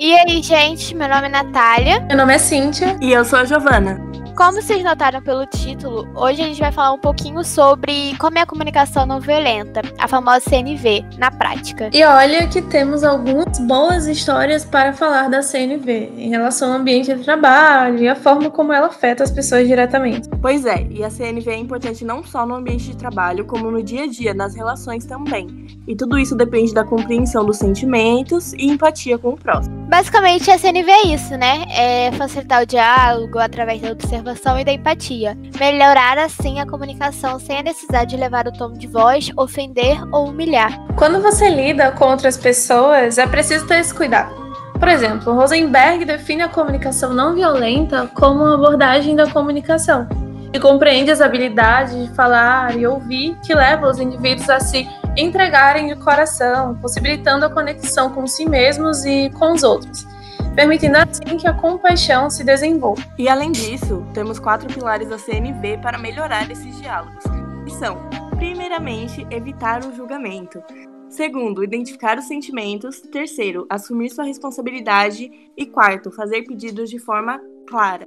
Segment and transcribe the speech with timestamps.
[0.00, 2.00] E aí, gente, meu nome é Natália.
[2.02, 2.96] Meu nome é Cíntia.
[3.00, 4.00] E eu sou a Giovana.
[4.36, 8.42] Como vocês notaram pelo título, hoje a gente vai falar um pouquinho sobre como é
[8.42, 11.90] a comunicação não violenta, a famosa CNV, na prática.
[11.92, 17.12] E olha que temos algumas boas histórias para falar da CNV em relação ao ambiente
[17.12, 20.28] de trabalho e a forma como ela afeta as pessoas diretamente.
[20.40, 23.82] Pois é, e a CNV é importante não só no ambiente de trabalho, como no
[23.82, 25.66] dia a dia, nas relações também.
[25.88, 29.77] E tudo isso depende da compreensão dos sentimentos e empatia com o próximo.
[29.88, 31.64] Basicamente, a CNV é isso, né?
[31.70, 35.34] É facilitar o diálogo através da observação e da empatia.
[35.58, 40.28] Melhorar, assim, a comunicação sem a necessidade de levar o tom de voz, ofender ou
[40.28, 40.78] humilhar.
[40.94, 44.30] Quando você lida com outras pessoas, é preciso ter esse cuidado.
[44.78, 50.06] Por exemplo, Rosenberg define a comunicação não violenta como uma abordagem da comunicação
[50.52, 54.88] e compreende as habilidades de falar e ouvir que levam os indivíduos a se
[55.18, 60.06] entregarem de coração, possibilitando a conexão com si mesmos e com os outros,
[60.54, 63.02] permitindo assim que a compaixão se desenvolva.
[63.18, 67.24] E além disso, temos quatro pilares da CNV para melhorar esses diálogos,
[67.64, 67.98] que são,
[68.36, 70.62] primeiramente, evitar o julgamento.
[71.10, 73.00] Segundo, identificar os sentimentos.
[73.00, 75.30] Terceiro, assumir sua responsabilidade.
[75.56, 78.06] E quarto, fazer pedidos de forma clara.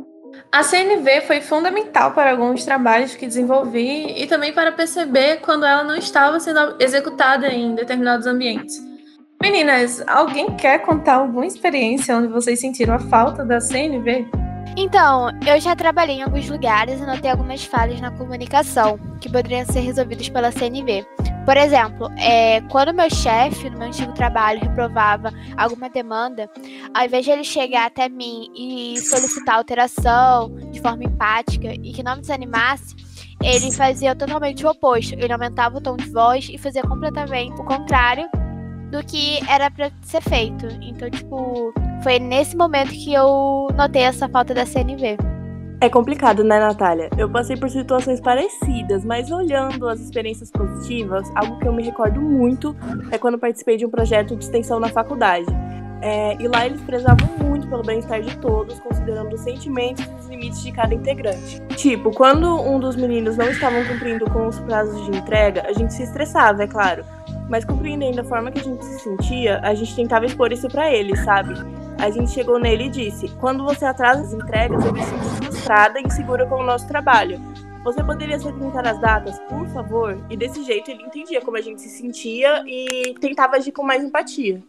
[0.51, 5.83] A CNV foi fundamental para alguns trabalhos que desenvolvi e também para perceber quando ela
[5.83, 8.75] não estava sendo executada em determinados ambientes.
[9.41, 14.27] Meninas, alguém quer contar alguma experiência onde vocês sentiram a falta da CNV?
[14.77, 19.65] Então, eu já trabalhei em alguns lugares e notei algumas falhas na comunicação que poderiam
[19.65, 21.05] ser resolvidas pela CNV.
[21.45, 26.49] Por exemplo, é, quando meu chefe no meu antigo trabalho reprovava alguma demanda,
[26.93, 32.03] ao invés de ele chegar até mim e solicitar alteração de forma empática e que
[32.03, 32.95] não me desanimasse,
[33.43, 35.15] ele fazia totalmente o oposto.
[35.15, 38.29] Ele aumentava o tom de voz e fazia completamente o contrário
[38.91, 40.67] do que era para ser feito.
[40.81, 45.30] Então, tipo, foi nesse momento que eu notei essa falta da CNV.
[45.81, 47.09] É complicado, né, Natália?
[47.17, 52.21] Eu passei por situações parecidas, mas olhando as experiências positivas, algo que eu me recordo
[52.21, 52.75] muito
[53.09, 55.47] é quando participei de um projeto de extensão na faculdade.
[55.99, 60.27] É, e lá eles prezavam muito pelo bem-estar de todos, considerando os sentimentos e os
[60.27, 61.59] limites de cada integrante.
[61.75, 65.95] Tipo, quando um dos meninos não estavam cumprindo com os prazos de entrega, a gente
[65.95, 67.03] se estressava, é claro.
[67.49, 70.91] Mas compreendendo a forma que a gente se sentia, a gente tentava expor isso para
[70.91, 71.55] ele, sabe?
[71.97, 75.99] A gente chegou nele e disse: quando você atrasa as entregas, eu me sinto frustrada
[75.99, 77.39] e insegura com o nosso trabalho.
[77.83, 80.17] Você poderia se atentar às datas, por favor?
[80.29, 84.03] E desse jeito ele entendia como a gente se sentia e tentava agir com mais
[84.03, 84.61] empatia.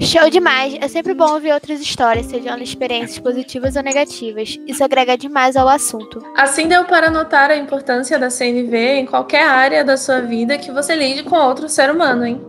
[0.00, 0.76] Show demais!
[0.80, 4.58] É sempre bom ouvir outras histórias, sejam elas experiências positivas ou negativas.
[4.66, 6.22] Isso agrega demais ao assunto.
[6.36, 10.70] Assim deu para notar a importância da CNV em qualquer área da sua vida que
[10.70, 12.40] você lide com outro ser humano, hein?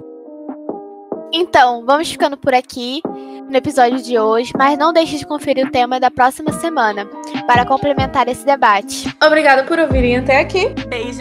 [1.33, 3.01] Então, vamos ficando por aqui
[3.49, 7.05] no episódio de hoje, mas não deixe de conferir o tema da próxima semana
[7.47, 9.13] para complementar esse debate.
[9.23, 10.69] Obrigada por ouvirem até aqui.
[10.87, 11.19] Beijo!